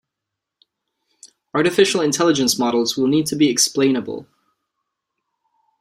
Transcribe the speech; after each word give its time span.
Artificial 1.53 2.01
Intelligence 2.01 2.57
models 2.57 2.97
will 2.97 3.05
need 3.05 3.27
to 3.27 3.35
be 3.35 3.51
explainable. 3.51 4.25